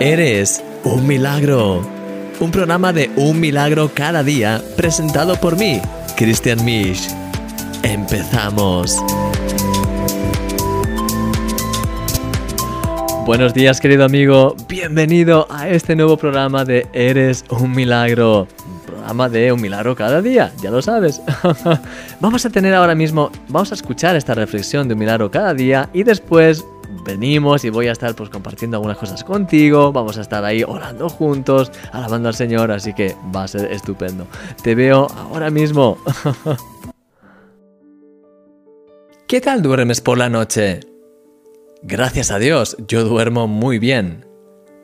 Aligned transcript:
Eres 0.00 0.62
un 0.84 1.06
milagro. 1.06 1.80
Un 2.38 2.50
programa 2.50 2.92
de 2.92 3.10
un 3.16 3.40
milagro 3.40 3.90
cada 3.94 4.22
día 4.22 4.62
presentado 4.76 5.40
por 5.40 5.56
mí, 5.56 5.80
Christian 6.18 6.62
Misch. 6.66 7.08
Empezamos. 7.82 9.02
Buenos 13.24 13.54
días 13.54 13.80
querido 13.80 14.04
amigo, 14.04 14.54
bienvenido 14.68 15.46
a 15.48 15.70
este 15.70 15.96
nuevo 15.96 16.18
programa 16.18 16.66
de 16.66 16.86
Eres 16.92 17.46
un 17.48 17.72
milagro. 17.72 18.46
Un 18.68 18.80
programa 18.84 19.30
de 19.30 19.50
un 19.50 19.62
milagro 19.62 19.96
cada 19.96 20.20
día, 20.20 20.52
ya 20.62 20.70
lo 20.70 20.82
sabes. 20.82 21.22
vamos 22.20 22.44
a 22.44 22.50
tener 22.50 22.74
ahora 22.74 22.94
mismo, 22.94 23.30
vamos 23.48 23.72
a 23.72 23.74
escuchar 23.74 24.14
esta 24.14 24.34
reflexión 24.34 24.88
de 24.88 24.92
un 24.92 25.00
milagro 25.00 25.30
cada 25.30 25.54
día 25.54 25.88
y 25.94 26.02
después 26.02 26.66
venimos 27.04 27.64
y 27.64 27.70
voy 27.70 27.88
a 27.88 27.92
estar 27.92 28.14
pues 28.14 28.30
compartiendo 28.30 28.76
algunas 28.76 28.98
cosas 28.98 29.24
contigo, 29.24 29.92
vamos 29.92 30.18
a 30.18 30.20
estar 30.20 30.44
ahí 30.44 30.62
orando 30.62 31.08
juntos, 31.08 31.70
alabando 31.92 32.28
al 32.28 32.34
Señor, 32.34 32.70
así 32.70 32.92
que 32.92 33.14
va 33.34 33.44
a 33.44 33.48
ser 33.48 33.72
estupendo. 33.72 34.26
Te 34.62 34.74
veo 34.74 35.06
ahora 35.16 35.50
mismo. 35.50 35.98
¿Qué 39.26 39.40
tal 39.40 39.62
duermes 39.62 40.00
por 40.00 40.18
la 40.18 40.28
noche? 40.28 40.80
Gracias 41.82 42.30
a 42.30 42.38
Dios, 42.38 42.76
yo 42.86 43.04
duermo 43.04 43.48
muy 43.48 43.78
bien. 43.78 44.24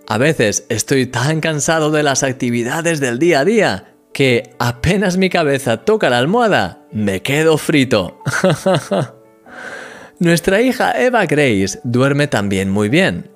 A 0.08 0.18
veces 0.18 0.66
estoy 0.68 1.06
tan 1.06 1.40
cansado 1.40 1.90
de 1.90 2.02
las 2.02 2.22
actividades 2.22 3.00
del 3.00 3.18
día 3.18 3.40
a 3.40 3.44
día 3.44 3.94
que 4.12 4.54
apenas 4.58 5.16
mi 5.16 5.30
cabeza 5.30 5.78
toca 5.78 6.10
la 6.10 6.18
almohada, 6.18 6.86
me 6.92 7.22
quedo 7.22 7.56
frito. 7.56 8.18
Nuestra 10.18 10.60
hija 10.60 10.92
Eva 10.92 11.26
Grace 11.26 11.80
duerme 11.84 12.26
también 12.26 12.70
muy 12.70 12.88
bien. 12.88 13.30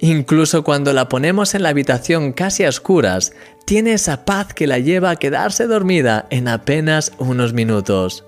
Incluso 0.00 0.64
cuando 0.64 0.92
la 0.92 1.08
ponemos 1.08 1.54
en 1.54 1.62
la 1.62 1.68
habitación 1.68 2.32
casi 2.32 2.64
a 2.64 2.68
oscuras, 2.68 3.32
tiene 3.66 3.92
esa 3.92 4.24
paz 4.24 4.54
que 4.54 4.66
la 4.66 4.78
lleva 4.78 5.10
a 5.10 5.16
quedarse 5.16 5.66
dormida 5.66 6.26
en 6.30 6.48
apenas 6.48 7.12
unos 7.18 7.52
minutos. 7.52 8.24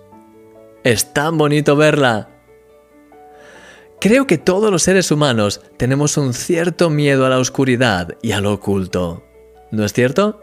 Es 0.84 1.14
tan 1.14 1.38
bonito 1.38 1.76
verla. 1.76 2.28
Creo 4.00 4.26
que 4.26 4.36
todos 4.36 4.70
los 4.70 4.82
seres 4.82 5.10
humanos 5.10 5.62
tenemos 5.76 6.16
un 6.16 6.34
cierto 6.34 6.90
miedo 6.90 7.24
a 7.24 7.30
la 7.30 7.38
oscuridad 7.38 8.16
y 8.20 8.32
a 8.32 8.40
lo 8.40 8.52
oculto. 8.52 9.24
¿No 9.70 9.84
es 9.84 9.92
cierto? 9.92 10.42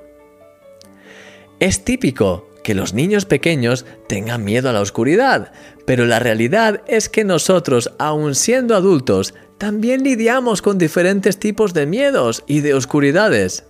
Es 1.59 1.83
típico 1.83 2.49
que 2.63 2.73
los 2.73 2.93
niños 2.93 3.25
pequeños 3.25 3.85
tengan 4.07 4.43
miedo 4.43 4.69
a 4.69 4.73
la 4.73 4.81
oscuridad, 4.81 5.51
pero 5.89 6.05
la 6.05 6.19
realidad 6.19 6.83
es 6.85 7.09
que 7.09 7.23
nosotros, 7.23 7.89
aun 7.97 8.35
siendo 8.35 8.75
adultos, 8.75 9.33
también 9.57 10.03
lidiamos 10.03 10.61
con 10.61 10.77
diferentes 10.77 11.39
tipos 11.39 11.73
de 11.73 11.87
miedos 11.87 12.43
y 12.45 12.59
de 12.59 12.75
oscuridades. 12.75 13.65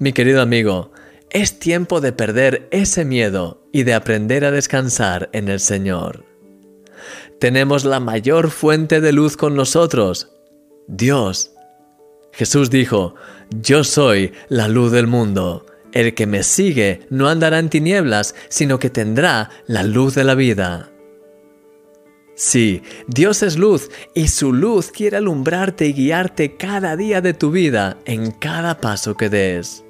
Mi 0.00 0.12
querido 0.12 0.42
amigo, 0.42 0.90
es 1.30 1.60
tiempo 1.60 2.00
de 2.00 2.10
perder 2.10 2.66
ese 2.72 3.04
miedo 3.04 3.62
y 3.72 3.84
de 3.84 3.94
aprender 3.94 4.44
a 4.44 4.50
descansar 4.50 5.30
en 5.32 5.48
el 5.48 5.60
Señor 5.60 6.24
tenemos 7.40 7.86
la 7.86 8.00
mayor 8.00 8.50
fuente 8.50 9.00
de 9.00 9.12
luz 9.12 9.36
con 9.36 9.56
nosotros, 9.56 10.30
Dios. 10.86 11.52
Jesús 12.32 12.68
dijo, 12.70 13.14
Yo 13.48 13.82
soy 13.82 14.32
la 14.48 14.68
luz 14.68 14.92
del 14.92 15.06
mundo. 15.06 15.64
El 15.92 16.14
que 16.14 16.26
me 16.26 16.42
sigue 16.42 17.06
no 17.10 17.28
andará 17.28 17.58
en 17.58 17.68
tinieblas, 17.68 18.34
sino 18.48 18.78
que 18.78 18.90
tendrá 18.90 19.50
la 19.66 19.82
luz 19.82 20.14
de 20.14 20.24
la 20.24 20.34
vida. 20.34 20.90
Sí, 22.36 22.82
Dios 23.06 23.42
es 23.42 23.58
luz 23.58 23.90
y 24.14 24.28
su 24.28 24.52
luz 24.52 24.90
quiere 24.90 25.18
alumbrarte 25.18 25.86
y 25.86 25.92
guiarte 25.92 26.56
cada 26.56 26.96
día 26.96 27.20
de 27.20 27.34
tu 27.34 27.50
vida 27.50 27.98
en 28.06 28.30
cada 28.30 28.80
paso 28.80 29.16
que 29.16 29.28
des. 29.28 29.84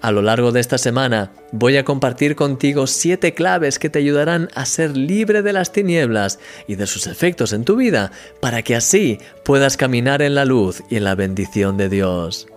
A 0.00 0.10
lo 0.10 0.20
largo 0.20 0.50
de 0.50 0.58
esta 0.58 0.78
semana 0.78 1.30
voy 1.52 1.76
a 1.76 1.84
compartir 1.84 2.34
contigo 2.34 2.88
siete 2.88 3.34
claves 3.34 3.78
que 3.78 3.88
te 3.88 4.00
ayudarán 4.00 4.48
a 4.56 4.66
ser 4.66 4.96
libre 4.96 5.42
de 5.42 5.52
las 5.52 5.70
tinieblas 5.70 6.40
y 6.66 6.74
de 6.74 6.88
sus 6.88 7.06
efectos 7.06 7.52
en 7.52 7.64
tu 7.64 7.76
vida 7.76 8.10
para 8.40 8.62
que 8.62 8.74
así 8.74 9.20
puedas 9.44 9.76
caminar 9.76 10.22
en 10.22 10.34
la 10.34 10.44
luz 10.44 10.82
y 10.90 10.96
en 10.96 11.04
la 11.04 11.14
bendición 11.14 11.76
de 11.76 11.88
Dios. 11.88 12.48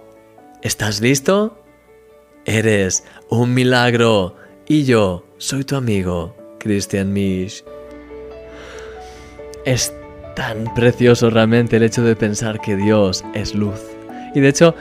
¿Estás 0.63 1.01
listo? 1.01 1.65
Eres 2.45 3.03
un 3.29 3.53
milagro 3.53 4.35
y 4.67 4.83
yo 4.83 5.25
soy 5.38 5.63
tu 5.63 5.75
amigo, 5.75 6.35
Christian 6.59 7.11
Misch. 7.11 7.63
Es 9.66 9.91
tan 10.35 10.72
precioso 10.75 11.31
realmente 11.31 11.78
el 11.78 11.84
hecho 11.84 12.03
de 12.03 12.16
pensar 12.16 12.61
que 12.61 12.75
Dios 12.75 13.23
es 13.34 13.55
luz. 13.55 13.81
Y 14.35 14.41
de 14.41 14.50
hecho, 14.50 14.75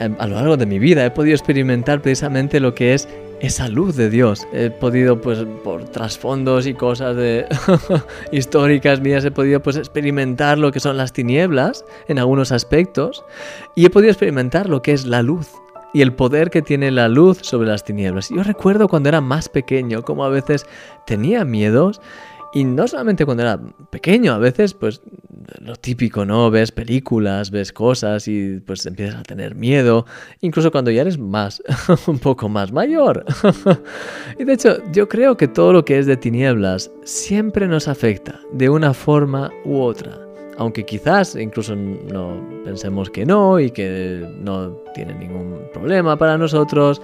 Em, 0.00 0.14
a 0.18 0.26
lo 0.28 0.36
largo 0.36 0.56
de 0.56 0.66
mi 0.66 0.78
vida 0.78 1.04
he 1.04 1.10
podido 1.10 1.34
experimentar 1.34 2.00
precisamente 2.00 2.60
lo 2.60 2.74
que 2.74 2.94
es 2.94 3.08
esa 3.40 3.68
luz 3.68 3.96
de 3.96 4.10
Dios. 4.10 4.46
He 4.52 4.70
podido, 4.70 5.20
pues, 5.20 5.44
por 5.64 5.84
trasfondos 5.84 6.66
y 6.66 6.74
cosas 6.74 7.16
de 7.16 7.46
históricas 8.32 9.00
mías, 9.00 9.24
he 9.24 9.30
podido, 9.30 9.60
pues, 9.60 9.76
experimentar 9.76 10.58
lo 10.58 10.70
que 10.72 10.80
son 10.80 10.96
las 10.96 11.12
tinieblas 11.12 11.84
en 12.06 12.18
algunos 12.18 12.52
aspectos 12.52 13.24
y 13.74 13.86
he 13.86 13.90
podido 13.90 14.10
experimentar 14.10 14.68
lo 14.68 14.82
que 14.82 14.92
es 14.92 15.04
la 15.04 15.22
luz 15.22 15.50
y 15.92 16.02
el 16.02 16.12
poder 16.12 16.50
que 16.50 16.62
tiene 16.62 16.90
la 16.90 17.08
luz 17.08 17.38
sobre 17.42 17.68
las 17.68 17.84
tinieblas. 17.84 18.30
Yo 18.30 18.42
recuerdo 18.42 18.88
cuando 18.88 19.08
era 19.08 19.20
más 19.20 19.48
pequeño, 19.48 20.02
como 20.02 20.24
a 20.24 20.28
veces 20.28 20.66
tenía 21.06 21.44
miedos 21.44 22.00
y 22.52 22.64
no 22.64 22.88
solamente 22.88 23.24
cuando 23.26 23.42
era 23.42 23.60
pequeño, 23.90 24.32
a 24.32 24.38
veces 24.38 24.72
pues 24.74 25.02
lo 25.60 25.76
típico, 25.76 26.24
¿no? 26.24 26.50
Ves 26.50 26.72
películas, 26.72 27.50
ves 27.50 27.72
cosas 27.72 28.26
y 28.28 28.60
pues 28.60 28.86
empiezas 28.86 29.20
a 29.20 29.22
tener 29.22 29.54
miedo, 29.54 30.06
incluso 30.40 30.70
cuando 30.70 30.90
ya 30.90 31.02
eres 31.02 31.18
más, 31.18 31.62
un 32.06 32.18
poco 32.18 32.48
más 32.48 32.72
mayor. 32.72 33.24
y 34.38 34.44
de 34.44 34.52
hecho, 34.52 34.78
yo 34.92 35.08
creo 35.08 35.36
que 35.36 35.48
todo 35.48 35.72
lo 35.72 35.84
que 35.84 35.98
es 35.98 36.06
de 36.06 36.16
tinieblas 36.16 36.90
siempre 37.04 37.68
nos 37.68 37.86
afecta 37.88 38.40
de 38.52 38.70
una 38.70 38.94
forma 38.94 39.50
u 39.64 39.80
otra. 39.80 40.27
Aunque 40.58 40.84
quizás 40.84 41.36
incluso 41.36 41.74
no 41.76 42.44
pensemos 42.64 43.10
que 43.10 43.24
no 43.24 43.58
y 43.60 43.70
que 43.70 44.26
no 44.40 44.70
tiene 44.94 45.14
ningún 45.14 45.58
problema 45.72 46.16
para 46.18 46.36
nosotros, 46.36 47.00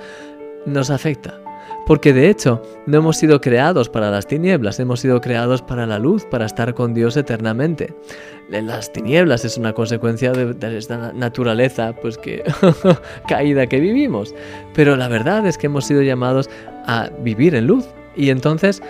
nos 0.67 0.91
afecta. 0.91 1.41
Porque 1.87 2.15
de 2.15 2.31
hecho, 2.31 2.63
no 2.87 2.99
hemos 2.99 3.19
sido 3.19 3.41
creados 3.41 3.91
para 3.91 4.11
las 4.11 4.27
tinieblas, 4.27 4.81
hemos 4.81 5.01
sido 5.01 5.21
creados 5.21 5.61
para 5.61 5.87
la 5.87 5.99
luz, 5.99 6.25
para 6.25 6.47
estar 6.47 6.73
con 6.75 6.95
Dios 6.95 7.17
eternamente. 7.17 7.95
Las 8.49 8.93
tinieblas 8.93 9.45
es 9.45 9.59
una 9.59 9.75
consecuencia 9.75 10.33
de, 10.33 10.79
esta 10.79 11.13
naturaleza, 11.13 11.95
pues 12.01 12.17
que 12.17 12.43
caída 13.29 13.67
que 13.67 13.81
vivimos. 13.81 14.35
Pero 14.75 14.97
la 14.97 15.09
verdad 15.09 15.47
es 15.47 15.59
que 15.59 15.67
hemos 15.67 15.85
sido 15.85 16.01
llamados 16.01 16.49
a 16.87 17.11
vivir 17.21 17.55
en 17.55 17.67
luz. 17.67 17.87
Y 18.17 18.31
entonces 18.31 18.83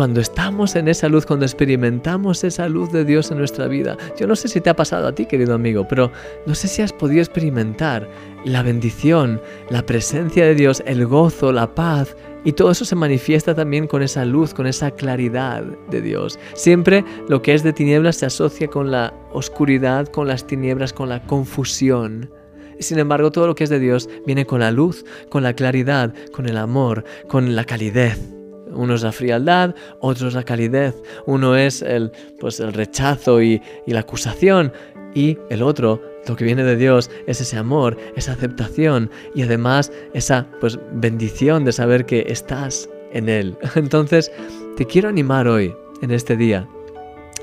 cuando 0.00 0.22
estamos 0.22 0.76
en 0.76 0.88
esa 0.88 1.10
luz, 1.10 1.26
cuando 1.26 1.44
experimentamos 1.44 2.42
esa 2.42 2.70
luz 2.70 2.90
de 2.90 3.04
Dios 3.04 3.30
en 3.30 3.36
nuestra 3.36 3.68
vida. 3.68 3.98
Yo 4.18 4.26
no 4.26 4.34
sé 4.34 4.48
si 4.48 4.62
te 4.62 4.70
ha 4.70 4.74
pasado 4.74 5.06
a 5.06 5.14
ti, 5.14 5.26
querido 5.26 5.52
amigo, 5.52 5.86
pero 5.86 6.10
no 6.46 6.54
sé 6.54 6.68
si 6.68 6.80
has 6.80 6.90
podido 6.90 7.20
experimentar 7.20 8.08
la 8.46 8.62
bendición, 8.62 9.42
la 9.68 9.84
presencia 9.84 10.46
de 10.46 10.54
Dios, 10.54 10.82
el 10.86 11.04
gozo, 11.04 11.52
la 11.52 11.74
paz. 11.74 12.16
Y 12.46 12.52
todo 12.52 12.70
eso 12.70 12.86
se 12.86 12.96
manifiesta 12.96 13.54
también 13.54 13.86
con 13.86 14.00
esa 14.00 14.24
luz, 14.24 14.54
con 14.54 14.66
esa 14.66 14.90
claridad 14.90 15.64
de 15.90 16.00
Dios. 16.00 16.38
Siempre 16.54 17.04
lo 17.28 17.42
que 17.42 17.52
es 17.52 17.62
de 17.62 17.74
tinieblas 17.74 18.16
se 18.16 18.24
asocia 18.24 18.68
con 18.68 18.90
la 18.90 19.12
oscuridad, 19.34 20.06
con 20.06 20.26
las 20.26 20.46
tinieblas, 20.46 20.94
con 20.94 21.10
la 21.10 21.20
confusión. 21.26 22.30
Sin 22.78 22.98
embargo, 22.98 23.32
todo 23.32 23.48
lo 23.48 23.54
que 23.54 23.64
es 23.64 23.70
de 23.70 23.78
Dios 23.78 24.08
viene 24.24 24.46
con 24.46 24.60
la 24.60 24.70
luz, 24.70 25.04
con 25.28 25.42
la 25.42 25.52
claridad, 25.52 26.14
con 26.32 26.48
el 26.48 26.56
amor, 26.56 27.04
con 27.28 27.54
la 27.54 27.64
calidez. 27.64 28.39
Uno 28.72 28.94
es 28.94 29.02
la 29.02 29.12
frialdad, 29.12 29.74
otro 30.00 30.28
es 30.28 30.34
la 30.34 30.42
calidez. 30.42 30.94
Uno 31.26 31.56
es 31.56 31.82
el, 31.82 32.12
pues, 32.38 32.60
el 32.60 32.72
rechazo 32.72 33.42
y, 33.42 33.60
la 33.86 34.00
acusación. 34.00 34.72
Y 35.14 35.38
el 35.48 35.62
otro, 35.62 36.00
lo 36.26 36.36
que 36.36 36.44
viene 36.44 36.62
de 36.62 36.76
Dios, 36.76 37.10
es 37.26 37.40
ese 37.40 37.56
amor, 37.56 37.96
esa 38.16 38.32
aceptación 38.32 39.10
y 39.34 39.42
además 39.42 39.90
esa 40.14 40.46
pues, 40.60 40.78
bendición 40.92 41.64
de 41.64 41.72
saber 41.72 42.06
que 42.06 42.26
estás 42.28 42.88
en 43.12 43.28
Él. 43.28 43.56
Entonces, 43.74 44.30
te 44.76 44.86
quiero 44.86 45.08
animar 45.08 45.48
hoy, 45.48 45.74
en 46.02 46.12
este 46.12 46.36
día, 46.36 46.68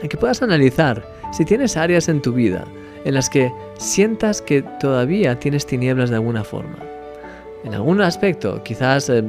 a 0.02 0.08
que 0.08 0.18
puedas 0.18 0.42
analizar 0.42 1.06
si 1.34 1.44
tienes 1.44 1.76
áreas 1.76 2.08
en 2.08 2.22
tu 2.22 2.34
vida 2.34 2.66
en 3.08 3.14
las 3.14 3.30
que 3.30 3.54
sientas 3.78 4.42
que 4.42 4.62
todavía 4.82 5.40
tienes 5.40 5.66
tinieblas 5.66 6.10
de 6.10 6.18
alguna 6.18 6.44
forma. 6.44 6.78
En 7.64 7.74
algún 7.74 8.02
aspecto, 8.02 8.62
quizás... 8.64 9.10
Eh, 9.10 9.24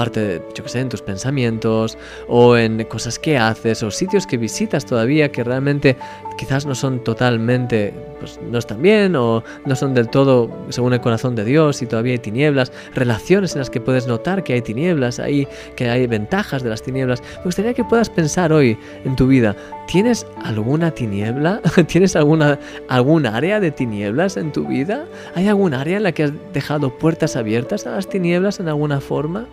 aparte, 0.00 0.40
yo 0.54 0.64
que 0.64 0.70
sé, 0.70 0.80
en 0.80 0.88
tus 0.88 1.02
pensamientos 1.02 1.98
o 2.26 2.56
en 2.56 2.82
cosas 2.84 3.18
que 3.18 3.36
haces 3.36 3.82
o 3.82 3.90
sitios 3.90 4.26
que 4.26 4.38
visitas 4.38 4.86
todavía 4.86 5.30
que 5.30 5.44
realmente 5.44 5.94
quizás 6.38 6.64
no 6.64 6.74
son 6.74 7.04
totalmente, 7.04 7.92
pues 8.18 8.40
no 8.50 8.58
están 8.58 8.80
bien 8.80 9.14
o 9.14 9.44
no 9.66 9.76
son 9.76 9.92
del 9.92 10.08
todo 10.08 10.48
según 10.70 10.94
el 10.94 11.02
corazón 11.02 11.36
de 11.36 11.44
Dios 11.44 11.82
y 11.82 11.86
todavía 11.86 12.12
hay 12.12 12.18
tinieblas, 12.18 12.72
relaciones 12.94 13.52
en 13.52 13.58
las 13.58 13.68
que 13.68 13.82
puedes 13.82 14.06
notar 14.06 14.42
que 14.42 14.54
hay 14.54 14.62
tinieblas, 14.62 15.18
ahí 15.18 15.46
que 15.76 15.90
hay 15.90 16.06
ventajas 16.06 16.62
de 16.62 16.70
las 16.70 16.82
tinieblas. 16.82 17.22
Me 17.40 17.44
gustaría 17.44 17.74
que 17.74 17.84
puedas 17.84 18.08
pensar 18.08 18.54
hoy 18.54 18.78
en 19.04 19.16
tu 19.16 19.26
vida, 19.26 19.54
¿tienes 19.86 20.26
alguna 20.42 20.92
tiniebla? 20.92 21.60
¿Tienes 21.88 22.16
alguna, 22.16 22.58
algún 22.88 23.26
área 23.26 23.60
de 23.60 23.70
tinieblas 23.70 24.38
en 24.38 24.50
tu 24.50 24.64
vida? 24.66 25.04
¿Hay 25.34 25.46
algún 25.46 25.74
área 25.74 25.98
en 25.98 26.04
la 26.04 26.12
que 26.12 26.22
has 26.22 26.32
dejado 26.54 26.96
puertas 26.96 27.36
abiertas 27.36 27.86
a 27.86 27.96
las 27.96 28.08
tinieblas 28.08 28.60
en 28.60 28.68
alguna 28.68 29.02
forma? 29.02 29.46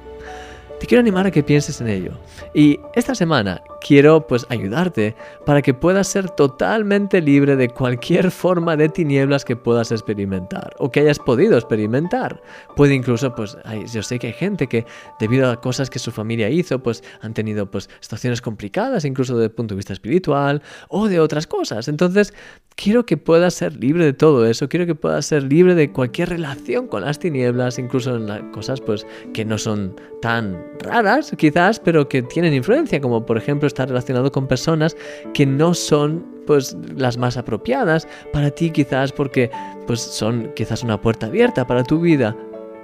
Te 0.79 0.85
quiero 0.85 1.00
animar 1.00 1.27
a 1.27 1.31
que 1.31 1.44
pienses 1.44 1.81
en 1.81 1.88
ello. 1.88 2.12
Y 2.53 2.79
esta 2.95 3.15
semana 3.15 3.62
quiero 3.81 4.25
pues 4.27 4.45
ayudarte 4.50 5.15
para 5.45 5.62
que 5.62 5.74
puedas 5.74 6.07
ser 6.07 6.29
totalmente 6.29 7.21
libre 7.21 7.56
de 7.56 7.69
cualquier 7.69 8.31
forma 8.31 8.75
de 8.75 8.89
tinieblas 8.89 9.45
que 9.45 9.56
puedas 9.56 9.91
experimentar 9.91 10.75
o 10.77 10.91
que 10.91 11.01
hayas 11.01 11.19
podido 11.19 11.57
experimentar. 11.57 12.41
Puede 12.75 12.94
incluso 12.94 13.33
pues 13.33 13.57
yo 13.91 14.03
sé 14.03 14.19
que 14.19 14.27
hay 14.27 14.33
gente 14.33 14.68
que 14.68 14.85
debido 15.19 15.50
a 15.50 15.62
cosas 15.62 15.89
que 15.89 16.00
su 16.00 16.12
familia 16.12 16.50
hizo 16.50 16.79
pues 16.79 17.03
han 17.21 17.33
tenido 17.33 17.69
pues 17.69 17.89
situaciones 18.00 18.41
complicadas 18.41 19.06
incluso 19.06 19.35
desde 19.35 19.45
el 19.45 19.51
punto 19.51 19.74
de 19.74 19.77
vista 19.77 19.94
espiritual 19.94 20.62
o 20.89 21.07
de 21.07 21.19
otras 21.19 21.47
cosas. 21.47 21.88
Entonces, 21.88 22.33
quiero 22.75 23.06
que 23.06 23.18
puedas 23.18 23.53
ser 23.53 23.75
libre 23.77 24.06
de 24.06 24.13
todo 24.13 24.45
eso, 24.45 24.69
quiero 24.69 24.85
que 24.85 24.95
puedas 24.95 25.25
ser 25.25 25.44
libre 25.44 25.75
de 25.75 25.91
cualquier 25.91 26.29
relación 26.29 26.88
con 26.88 27.01
las 27.03 27.19
tinieblas, 27.19 27.79
incluso 27.79 28.15
en 28.15 28.27
las 28.27 28.41
cosas 28.53 28.81
pues 28.81 29.06
que 29.33 29.45
no 29.45 29.57
son 29.57 29.95
tan 30.21 30.66
raras 30.79 31.31
quizás, 31.38 31.79
pero 31.79 32.07
que 32.07 32.21
tienen 32.21 32.53
influencia, 32.53 33.01
como 33.01 33.25
por 33.25 33.38
ejemplo 33.38 33.68
estar 33.68 33.88
relacionado 33.88 34.31
con 34.31 34.47
personas 34.47 34.95
que 35.33 35.45
no 35.45 35.74
son 35.74 36.25
pues 36.45 36.75
las 36.95 37.18
más 37.18 37.38
apropiadas 37.38 38.07
para 38.31 38.50
ti 38.51 38.71
quizás 38.71 39.12
porque 39.12 39.51
pues 39.85 40.00
son 40.00 40.51
quizás 40.56 40.81
una 40.81 41.00
puerta 41.00 41.27
abierta 41.27 41.68
para 41.68 41.83
tu 41.83 42.00
vida 42.00 42.35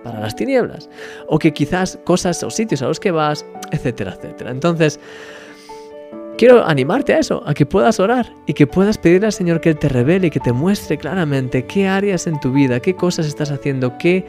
para 0.04 0.20
las 0.20 0.36
tinieblas 0.36 0.90
o 1.28 1.40
que 1.40 1.54
quizás 1.54 1.98
cosas 2.04 2.44
o 2.44 2.50
sitios 2.50 2.82
a 2.82 2.88
los 2.88 3.00
que 3.00 3.12
vas 3.12 3.46
etcétera 3.72 4.16
etcétera. 4.18 4.52
Entonces 4.52 5.00
Quiero 6.36 6.66
animarte 6.66 7.14
a 7.14 7.20
eso, 7.20 7.44
a 7.46 7.54
que 7.54 7.66
puedas 7.66 8.00
orar 8.00 8.34
y 8.48 8.54
que 8.54 8.66
puedas 8.66 8.98
pedirle 8.98 9.28
al 9.28 9.34
Señor 9.34 9.62
que 9.62 9.70
Él 9.70 9.78
te 9.78 9.88
revele 9.88 10.28
y 10.28 10.30
que 10.32 10.40
te 10.40 10.52
muestre 10.52 10.98
claramente 10.98 11.68
qué 11.68 11.88
áreas 11.88 12.26
en 12.26 12.40
tu 12.40 12.52
vida, 12.52 12.80
qué 12.80 12.96
cosas 12.96 13.28
estás 13.28 13.52
haciendo, 13.52 13.96
qué, 14.00 14.26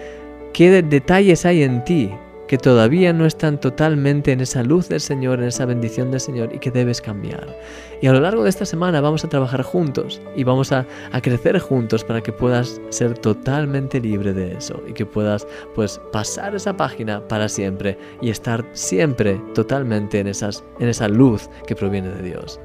qué 0.52 0.82
detalles 0.82 1.46
hay 1.46 1.62
en 1.62 1.82
ti 1.82 2.10
que 2.46 2.58
todavía 2.58 3.12
no 3.12 3.26
están 3.26 3.60
totalmente 3.60 4.32
en 4.32 4.40
esa 4.40 4.62
luz 4.62 4.88
del 4.88 5.00
Señor, 5.00 5.40
en 5.40 5.46
esa 5.46 5.64
bendición 5.64 6.10
del 6.10 6.20
Señor 6.20 6.54
y 6.54 6.58
que 6.58 6.70
debes 6.70 7.00
cambiar. 7.00 7.56
Y 8.00 8.06
a 8.06 8.12
lo 8.12 8.20
largo 8.20 8.44
de 8.44 8.50
esta 8.50 8.66
semana 8.66 9.00
vamos 9.00 9.24
a 9.24 9.28
trabajar 9.28 9.62
juntos 9.62 10.20
y 10.36 10.44
vamos 10.44 10.72
a, 10.72 10.86
crecer 11.22 11.58
juntos 11.58 12.04
para 12.04 12.20
que 12.20 12.32
puedas 12.32 12.80
ser 12.90 13.16
totalmente 13.16 14.00
libre 14.00 14.34
de 14.34 14.52
eso 14.52 14.82
y 14.86 14.92
que 14.92 15.06
puedas 15.06 15.46
pues 15.74 16.00
pasar 16.12 16.54
esa 16.54 16.76
página 16.76 17.26
para 17.28 17.48
siempre 17.48 17.96
y 18.20 18.30
estar 18.30 18.64
siempre 18.72 19.40
totalmente 19.54 20.20
en, 20.20 20.26
esas, 20.26 20.64
en 20.80 20.88
esa 20.88 21.08
luz 21.08 21.48
que 21.66 21.74
proviene 21.74 22.10
de 22.10 22.22
Dios 22.22 22.60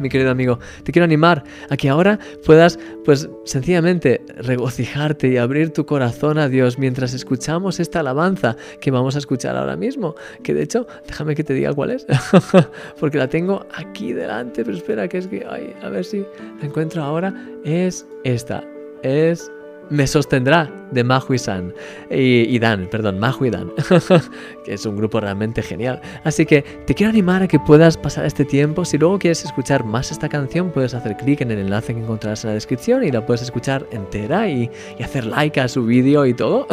mi 0.00 0.08
querido 0.08 0.30
amigo, 0.30 0.58
te 0.82 0.92
quiero 0.92 1.04
animar 1.04 1.44
a 1.68 1.76
que 1.76 1.88
ahora 1.88 2.18
puedas, 2.44 2.78
pues 3.04 3.28
sencillamente 3.44 4.22
regocijarte 4.36 5.28
y 5.28 5.36
abrir 5.36 5.70
tu 5.72 5.86
corazón 5.86 6.38
a 6.38 6.48
Dios 6.48 6.78
mientras 6.78 7.14
escuchamos 7.14 7.80
esta 7.80 8.00
alabanza 8.00 8.56
que 8.80 8.90
vamos 8.90 9.16
a 9.16 9.18
escuchar 9.18 9.56
ahora 9.56 9.76
mismo. 9.76 10.14
Que 10.42 10.54
de 10.54 10.62
hecho, 10.62 10.86
déjame 11.06 11.34
que 11.34 11.44
te 11.44 11.54
diga 11.54 11.72
cuál 11.72 11.90
es, 11.90 12.06
porque 13.00 13.18
la 13.18 13.28
tengo 13.28 13.66
aquí 13.74 14.12
delante, 14.12 14.64
pero 14.64 14.76
espera, 14.76 15.08
que 15.08 15.18
es 15.18 15.26
que, 15.26 15.46
ay, 15.48 15.74
a 15.82 15.88
ver 15.88 16.04
si 16.04 16.24
la 16.60 16.66
encuentro 16.66 17.02
ahora. 17.02 17.34
Es 17.64 18.06
esta, 18.24 18.64
es 19.02 19.50
me 19.90 20.06
sostendrá 20.06 20.70
de 20.90 21.04
Mahu 21.04 21.34
y 21.34 21.38
San 21.38 21.74
y, 22.10 22.58
Dan, 22.58 22.88
perdón, 22.90 23.18
Mahu 23.18 23.44
y 23.44 23.50
Dan, 23.50 23.72
que 24.64 24.74
es 24.74 24.86
un 24.86 24.96
grupo 24.96 25.20
realmente 25.20 25.62
genial. 25.62 26.00
Así 26.24 26.46
que 26.46 26.62
te 26.86 26.94
quiero 26.94 27.10
animar 27.10 27.42
a 27.42 27.48
que 27.48 27.58
puedas 27.58 27.96
pasar 27.96 28.24
este 28.24 28.44
tiempo. 28.44 28.84
Si 28.84 28.98
luego 28.98 29.18
quieres 29.18 29.44
escuchar 29.44 29.84
más 29.84 30.10
esta 30.10 30.28
canción, 30.28 30.70
puedes 30.70 30.94
hacer 30.94 31.16
clic 31.16 31.40
en 31.40 31.50
el 31.50 31.58
enlace 31.58 31.94
que 31.94 32.00
encontrarás 32.00 32.44
en 32.44 32.50
la 32.50 32.54
descripción 32.54 33.04
y 33.04 33.10
la 33.10 33.24
puedes 33.24 33.42
escuchar 33.42 33.86
entera 33.90 34.48
y, 34.48 34.70
hacer 35.02 35.26
like 35.26 35.60
a 35.60 35.68
su 35.68 35.84
vídeo 35.84 36.26
y 36.26 36.34
todo. 36.34 36.66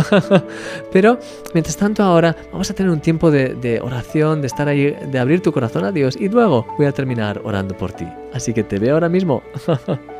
Pero 0.92 1.18
mientras 1.54 1.78
tanto 1.78 2.04
ahora 2.04 2.36
vamos 2.52 2.70
a 2.70 2.74
tener 2.74 2.92
un 2.92 3.00
tiempo 3.00 3.32
de, 3.32 3.56
de 3.56 3.80
oración, 3.82 4.42
de 4.42 4.48
estar 4.48 4.68
ahí, 4.68 4.96
de 5.12 5.20
abrir 5.20 5.42
tu 5.42 5.52
corazón 5.52 5.86
a 5.86 5.92
Dios 5.92 6.16
y 6.20 6.30
luego 6.30 6.68
voy 6.78 6.86
a 6.86 6.92
terminar 6.92 7.42
orando 7.44 7.76
por 7.76 7.94
ti. 7.94 8.08
Así 8.34 8.54
que 8.54 8.64
te 8.64 8.80
veo 8.80 8.94
ahora 8.94 9.10
mismo. 9.10 9.42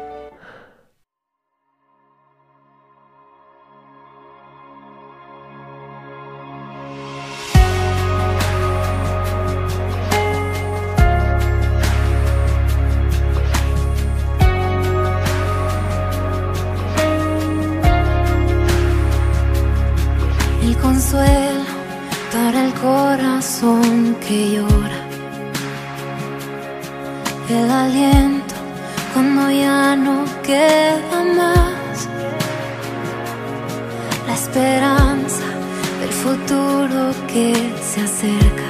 futuro 36.28 37.02
que 37.32 37.54
se 37.90 38.02
acerca. 38.02 38.70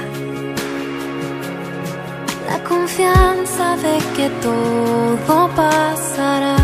La 2.50 2.58
confianza 2.62 3.76
de 3.86 3.96
que 4.16 4.26
todo 4.46 5.34
pasará. 5.62 6.58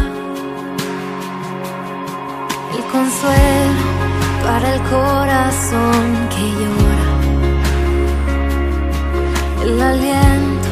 El 2.76 2.82
consuelo 2.94 3.84
para 4.44 4.66
el 4.74 4.80
corazón 4.96 6.04
que 6.32 6.44
llora 6.60 7.10
el 9.64 9.82
aliento 9.92 10.70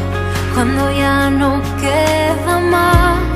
cuando 0.54 0.82
ya 1.02 1.30
no 1.30 1.50
queda 1.82 2.54
más. 2.74 3.31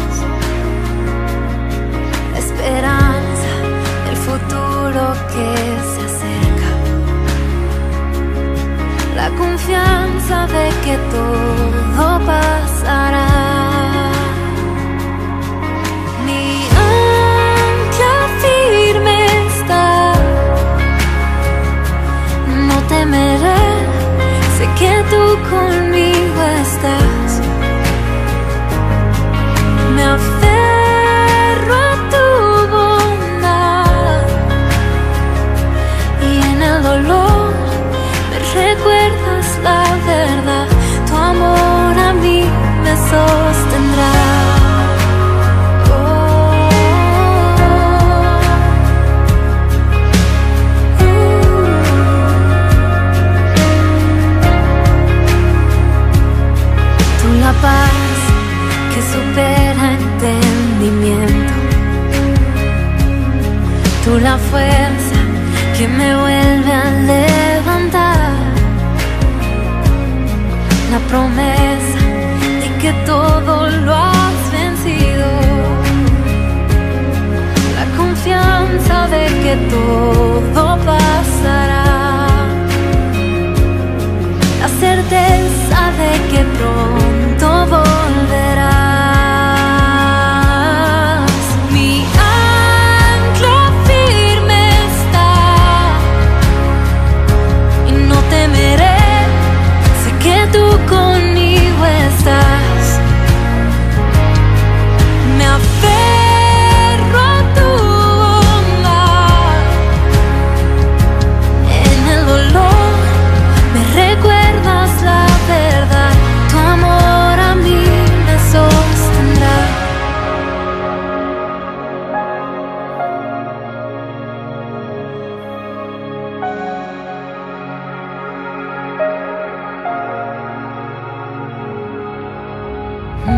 En 133.28 133.34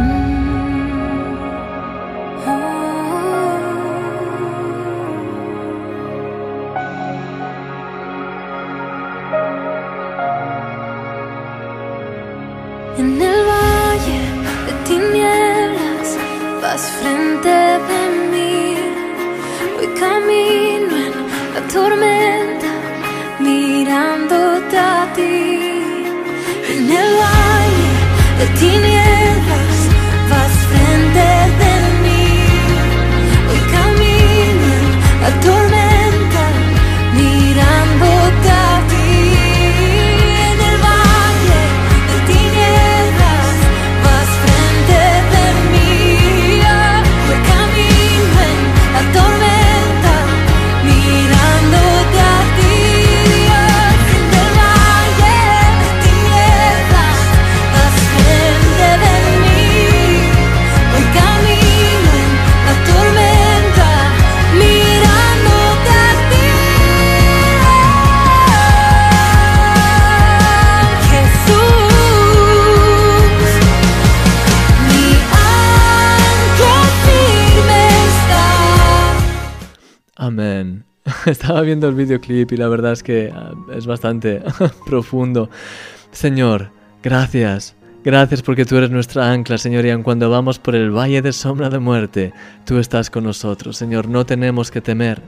el 13.22 13.40
valle 13.46 14.20
de 14.66 14.72
tinieblas 14.84 16.08
vas 16.60 16.84
frente 17.00 17.48
de 17.48 18.00
mí. 18.30 18.76
Hoy 19.78 19.88
camino 19.98 20.94
en 21.06 21.14
la 21.54 21.62
tormenta 21.72 22.70
mirándote 23.40 24.76
a 24.76 25.10
ti. 25.14 25.82
En 26.74 26.90
el 26.90 27.10
valle 27.22 27.88
de 28.38 28.46
tinieblas 28.58 28.87
Amén. 80.28 80.84
Estaba 81.26 81.62
viendo 81.62 81.88
el 81.88 81.94
videoclip 81.94 82.52
y 82.52 82.58
la 82.58 82.68
verdad 82.68 82.92
es 82.92 83.02
que 83.02 83.32
ah, 83.34 83.54
es 83.74 83.86
bastante 83.86 84.42
profundo. 84.86 85.48
Señor, 86.12 86.70
gracias. 87.02 87.77
Gracias 88.04 88.42
porque 88.42 88.64
tú 88.64 88.76
eres 88.76 88.90
nuestra 88.90 89.30
ancla, 89.30 89.58
Señor, 89.58 89.84
y 89.84 89.90
aun 89.90 90.04
cuando 90.04 90.30
vamos 90.30 90.58
por 90.58 90.76
el 90.76 90.90
valle 90.90 91.20
de 91.20 91.32
sombra 91.32 91.68
de 91.68 91.80
muerte, 91.80 92.32
tú 92.64 92.78
estás 92.78 93.10
con 93.10 93.24
nosotros, 93.24 93.76
Señor, 93.76 94.08
no 94.08 94.24
tenemos 94.24 94.70
que 94.70 94.80
temer. 94.80 95.20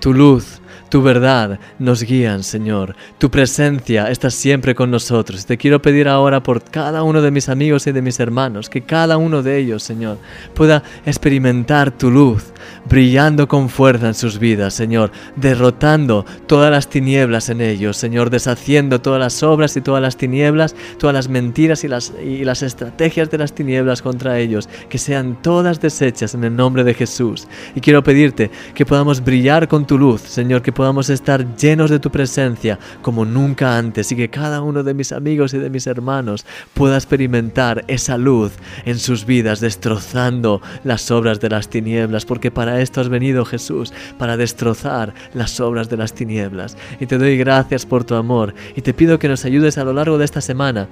Tu 0.00 0.14
luz, 0.14 0.60
tu 0.88 1.02
verdad 1.02 1.58
nos 1.78 2.02
guían, 2.02 2.42
Señor. 2.42 2.94
Tu 3.18 3.30
presencia 3.30 4.10
está 4.10 4.30
siempre 4.30 4.74
con 4.74 4.90
nosotros. 4.90 5.44
Te 5.44 5.58
quiero 5.58 5.82
pedir 5.82 6.08
ahora 6.08 6.42
por 6.42 6.62
cada 6.62 7.02
uno 7.02 7.20
de 7.20 7.30
mis 7.30 7.48
amigos 7.48 7.86
y 7.86 7.92
de 7.92 8.00
mis 8.00 8.20
hermanos, 8.20 8.70
que 8.70 8.82
cada 8.82 9.16
uno 9.16 9.42
de 9.42 9.58
ellos, 9.58 9.82
Señor, 9.82 10.18
pueda 10.54 10.82
experimentar 11.04 11.90
tu 11.90 12.10
luz, 12.10 12.52
brillando 12.88 13.48
con 13.48 13.68
fuerza 13.68 14.06
en 14.06 14.14
sus 14.14 14.38
vidas, 14.38 14.72
Señor, 14.74 15.10
derrotando 15.36 16.24
todas 16.46 16.70
las 16.70 16.88
tinieblas 16.88 17.48
en 17.48 17.60
ellos, 17.60 17.96
Señor, 17.96 18.30
deshaciendo 18.30 19.00
todas 19.00 19.20
las 19.20 19.42
obras 19.42 19.76
y 19.76 19.80
todas 19.80 20.00
las 20.00 20.16
tinieblas, 20.16 20.76
todas 20.98 21.14
las 21.14 21.28
mentiras 21.28 21.82
y 21.84 21.88
las, 21.88 22.12
y 22.24 22.44
las 22.44 22.62
estrategias 22.62 23.30
de 23.30 23.38
las 23.38 23.54
tinieblas 23.54 24.02
contra 24.02 24.38
ellos, 24.38 24.68
que 24.88 24.98
sean 24.98 25.40
todas 25.42 25.80
deshechas 25.80 26.34
en 26.34 26.44
el 26.44 26.56
nombre 26.56 26.84
de 26.84 26.94
Jesús. 26.94 27.46
Y 27.74 27.80
quiero 27.80 28.02
pedirte 28.02 28.50
que 28.74 28.86
podamos 28.86 29.22
brillar 29.22 29.68
con 29.68 29.86
tu 29.86 29.98
luz, 29.98 30.22
Señor, 30.22 30.62
que 30.62 30.72
podamos 30.72 31.10
estar 31.10 31.56
llenos 31.56 31.90
de 31.90 31.98
tu 31.98 32.10
presencia 32.10 32.78
como 33.02 33.24
nunca 33.24 33.76
antes 33.76 34.10
y 34.12 34.16
que 34.16 34.30
cada 34.30 34.62
uno 34.62 34.82
de 34.82 34.94
mis 34.94 35.12
amigos 35.12 35.54
y 35.54 35.58
de 35.58 35.70
mis 35.70 35.86
hermanos 35.86 36.46
pueda 36.72 36.96
experimentar 36.96 37.84
esa 37.88 38.16
luz 38.16 38.52
en 38.84 38.98
sus 38.98 39.26
vidas, 39.26 39.60
destrozando 39.60 40.62
las 40.82 41.10
obras 41.10 41.40
de 41.40 41.50
las 41.50 41.68
tinieblas, 41.68 42.24
porque 42.24 42.50
para 42.50 42.80
esto 42.80 43.00
has 43.00 43.08
venido 43.08 43.44
Jesús, 43.44 43.92
para 44.18 44.36
destrozar 44.36 45.14
las 45.34 45.60
obras 45.60 45.88
de 45.90 45.96
las 45.96 46.14
tinieblas. 46.14 46.76
Y 47.00 47.06
te 47.06 47.18
doy 47.18 47.36
gracias 47.36 47.86
por 47.86 48.04
tu 48.04 48.14
amor 48.14 48.54
y 48.74 48.80
te 48.80 48.94
pido 48.94 49.18
que 49.18 49.28
nos 49.28 49.44
ayudes 49.44 49.78
a 49.78 49.84
lo 49.84 49.92
largo 49.92 50.18
de 50.18 50.24
esta 50.24 50.40
semana 50.40 50.88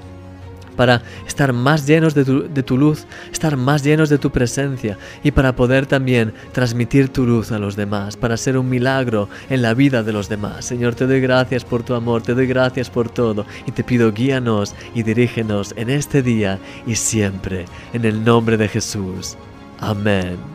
para 0.77 1.03
estar 1.27 1.53
más 1.53 1.87
llenos 1.87 2.15
de 2.15 2.63
tu, 2.63 2.77
luz, 2.77 3.07
estar 3.33 3.57
más 3.57 3.83
llenos 3.83 4.09
de 4.09 4.19
tu 4.19 4.31
presencia 4.31 4.99
y 5.23 5.31
para 5.31 5.55
poder 5.55 5.87
también 5.87 6.33
transmitir 6.53 7.09
tu 7.09 7.27
luz 7.27 7.53
a 7.53 7.59
los 7.59 7.77
demás, 7.77 8.17
para 8.17 8.37
ser 8.37 8.57
un 8.57 8.69
milagro 8.69 9.29
en 9.51 9.63
la 9.63 9.75
vida 9.75 10.03
de 10.03 10.13
los 10.13 10.29
demás. 10.29 10.65
Señor, 10.65 10.95
te 10.95 11.07
doy 11.07 11.21
gracias 11.21 11.65
por 11.65 11.83
tu 11.83 11.95
amor, 11.95 12.23
te 12.23 12.35
doy 12.35 12.47
gracias 12.47 12.91
por 12.91 13.09
todo 13.09 13.47
y 13.67 13.73
te 13.73 13.85
pido 13.85 14.13
guíanos 14.13 14.75
y 14.95 15.03
dirígenos 15.03 15.75
en 15.77 15.91
este 15.91 16.23
día 16.23 16.59
y 16.87 16.97
siempre, 16.97 17.67
en 17.93 18.05
el 18.05 18.25
nombre 18.25 18.57
de 18.57 18.69
Jesús. 18.69 19.37
Amén. 19.81 20.52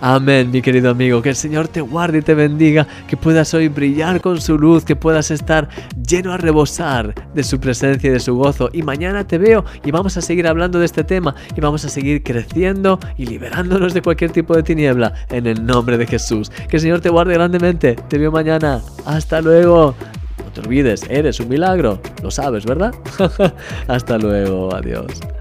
Amén, 0.00 0.50
mi 0.50 0.60
querido 0.60 0.90
amigo. 0.90 1.22
Que 1.22 1.30
el 1.30 1.36
Señor 1.36 1.68
te 1.68 1.80
guarde 1.80 2.18
y 2.18 2.22
te 2.22 2.34
bendiga. 2.34 2.86
Que 3.08 3.16
puedas 3.16 3.54
hoy 3.54 3.68
brillar 3.68 4.20
con 4.20 4.40
su 4.40 4.58
luz. 4.58 4.84
Que 4.84 4.94
puedas 4.94 5.30
estar 5.30 5.68
lleno 6.06 6.32
a 6.32 6.36
rebosar 6.36 7.14
de 7.34 7.42
su 7.42 7.58
presencia 7.58 8.08
y 8.08 8.12
de 8.12 8.20
su 8.20 8.36
gozo. 8.36 8.68
Y 8.72 8.82
mañana 8.82 9.26
te 9.26 9.38
veo 9.38 9.64
y 9.84 9.90
vamos 9.90 10.16
a 10.16 10.20
seguir 10.20 10.46
hablando 10.46 10.78
de 10.78 10.86
este 10.86 11.04
tema. 11.04 11.34
Y 11.56 11.60
vamos 11.60 11.84
a 11.84 11.88
seguir 11.88 12.22
creciendo 12.22 13.00
y 13.16 13.26
liberándonos 13.26 13.94
de 13.94 14.02
cualquier 14.02 14.32
tipo 14.32 14.54
de 14.54 14.62
tiniebla. 14.62 15.14
En 15.30 15.46
el 15.46 15.64
nombre 15.64 15.96
de 15.96 16.06
Jesús. 16.06 16.50
Que 16.68 16.76
el 16.76 16.82
Señor 16.82 17.00
te 17.00 17.08
guarde 17.08 17.34
grandemente. 17.34 17.96
Te 18.08 18.18
veo 18.18 18.30
mañana. 18.30 18.82
Hasta 19.06 19.40
luego. 19.40 19.94
No 20.38 20.52
te 20.52 20.60
olvides, 20.60 21.04
eres 21.08 21.40
un 21.40 21.48
milagro. 21.48 22.00
Lo 22.22 22.30
sabes, 22.30 22.66
¿verdad? 22.66 22.94
Hasta 23.88 24.18
luego. 24.18 24.74
Adiós. 24.74 25.35